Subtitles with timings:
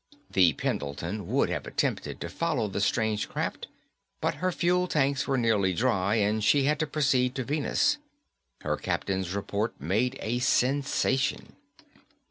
[0.33, 3.67] _The Pendleton would have attempted to follow the strange craft,
[4.19, 7.99] but her fuel tanks were nearly dry and she had to proceed to Venus.
[8.61, 11.55] Her captain's report made a sensation.